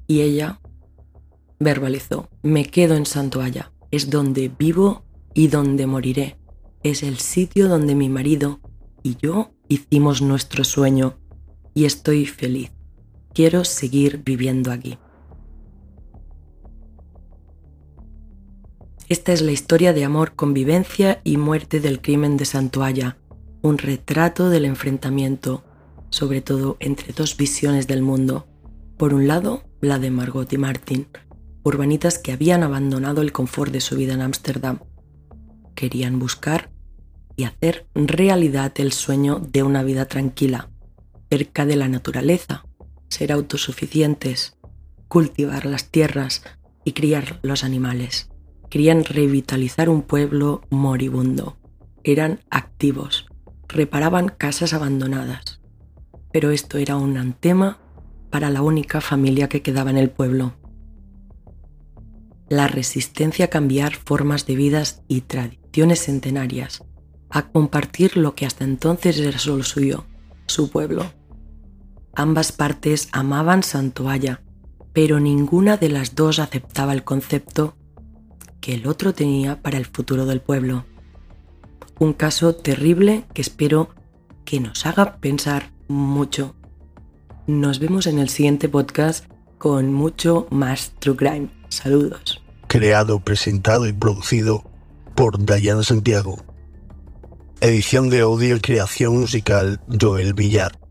Y 0.07 0.21
ella 0.21 0.59
verbalizó, 1.59 2.29
me 2.43 2.65
quedo 2.65 2.95
en 2.95 3.05
Santoalla, 3.05 3.71
es 3.91 4.09
donde 4.09 4.49
vivo 4.49 5.03
y 5.33 5.47
donde 5.47 5.87
moriré. 5.87 6.37
Es 6.83 7.01
el 7.03 7.17
sitio 7.17 7.67
donde 7.67 7.95
mi 7.95 8.09
marido 8.09 8.59
y 9.03 9.17
yo 9.17 9.51
hicimos 9.67 10.21
nuestro 10.21 10.63
sueño 10.63 11.17
y 11.73 11.85
estoy 11.85 12.25
feliz. 12.25 12.71
Quiero 13.33 13.65
seguir 13.65 14.21
viviendo 14.23 14.71
aquí. 14.71 14.97
Esta 19.07 19.33
es 19.33 19.41
la 19.41 19.51
historia 19.51 19.93
de 19.93 20.03
amor, 20.03 20.35
convivencia 20.35 21.21
y 21.23 21.37
muerte 21.37 21.79
del 21.79 22.01
crimen 22.01 22.37
de 22.37 22.45
Santoalla, 22.45 23.17
un 23.61 23.77
retrato 23.77 24.49
del 24.49 24.65
enfrentamiento, 24.65 25.63
sobre 26.09 26.41
todo 26.41 26.77
entre 26.79 27.13
dos 27.13 27.37
visiones 27.37 27.87
del 27.87 28.01
mundo. 28.01 28.47
Por 28.97 29.13
un 29.13 29.27
lado, 29.27 29.63
la 29.81 29.99
de 29.99 30.09
Margot 30.09 30.51
y 30.53 30.57
Martin, 30.57 31.07
urbanitas 31.63 32.17
que 32.17 32.31
habían 32.31 32.63
abandonado 32.63 33.21
el 33.21 33.33
confort 33.33 33.71
de 33.73 33.81
su 33.81 33.97
vida 33.97 34.13
en 34.13 34.21
Ámsterdam. 34.21 34.79
Querían 35.75 36.17
buscar 36.17 36.71
y 37.35 37.43
hacer 37.43 37.87
realidad 37.93 38.71
el 38.77 38.93
sueño 38.93 39.39
de 39.39 39.63
una 39.63 39.83
vida 39.83 40.05
tranquila, 40.05 40.69
cerca 41.29 41.65
de 41.65 41.75
la 41.75 41.89
naturaleza, 41.89 42.65
ser 43.09 43.33
autosuficientes, 43.33 44.57
cultivar 45.09 45.65
las 45.65 45.91
tierras 45.91 46.43
y 46.85 46.93
criar 46.93 47.39
los 47.43 47.65
animales. 47.65 48.29
Querían 48.69 49.03
revitalizar 49.03 49.89
un 49.89 50.03
pueblo 50.03 50.61
moribundo. 50.69 51.57
Eran 52.05 52.39
activos, 52.49 53.25
reparaban 53.67 54.29
casas 54.29 54.73
abandonadas. 54.73 55.59
Pero 56.31 56.51
esto 56.51 56.77
era 56.77 56.95
un 56.95 57.17
antema 57.17 57.79
para 58.35 58.49
la 58.49 58.61
única 58.61 58.99
familia 58.99 59.47
que 59.47 59.61
quedaba 59.61 59.91
en 59.91 59.97
el 59.97 60.09
pueblo. 60.09 60.57
La 62.49 62.67
resistencia 62.67 63.45
a 63.45 63.47
cambiar 63.47 63.95
formas 63.95 64.45
de 64.45 64.57
vidas 64.57 65.03
y 65.07 65.21
tradiciones 65.21 66.03
centenarias 66.03 66.83
a 67.29 67.47
compartir 67.47 68.17
lo 68.17 68.35
que 68.35 68.45
hasta 68.45 68.65
entonces 68.65 69.17
era 69.19 69.39
solo 69.39 69.63
suyo, 69.63 70.03
su 70.47 70.69
pueblo. 70.69 71.13
Ambas 72.13 72.51
partes 72.51 73.07
amaban 73.13 73.63
Santoalla, 73.63 74.41
pero 74.91 75.21
ninguna 75.21 75.77
de 75.77 75.87
las 75.87 76.13
dos 76.13 76.39
aceptaba 76.39 76.91
el 76.91 77.05
concepto 77.05 77.77
que 78.59 78.73
el 78.73 78.85
otro 78.85 79.13
tenía 79.13 79.61
para 79.61 79.77
el 79.77 79.85
futuro 79.85 80.25
del 80.25 80.41
pueblo. 80.41 80.83
Un 81.99 82.11
caso 82.11 82.53
terrible 82.53 83.23
que 83.33 83.41
espero 83.41 83.95
que 84.43 84.59
nos 84.59 84.85
haga 84.85 85.21
pensar 85.21 85.71
mucho. 85.87 86.53
Nos 87.47 87.77
vemos 87.77 88.07
en 88.07 88.17
el 88.17 88.29
siguiente 88.29 88.69
podcast 88.69 89.25
con 89.59 89.93
mucho 89.93 90.47
más 90.49 90.93
True 90.97 91.15
Crime. 91.15 91.49
Saludos. 91.69 92.41
Creado, 92.67 93.19
presentado 93.19 93.87
y 93.87 93.93
producido 93.93 94.63
por 95.13 95.45
Dayana 95.45 95.83
Santiago. 95.83 96.43
Edición 97.61 98.09
de 98.09 98.21
audio 98.21 98.55
y 98.55 98.61
creación 98.61 99.19
musical 99.19 99.79
Joel 100.01 100.33
Villar. 100.33 100.84